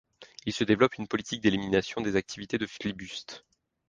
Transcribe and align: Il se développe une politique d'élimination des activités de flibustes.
Il 0.47 0.53
se 0.53 0.63
développe 0.63 0.97
une 0.97 1.07
politique 1.07 1.41
d'élimination 1.41 2.01
des 2.01 2.15
activités 2.15 2.57
de 2.57 2.65
flibustes. 2.65 3.45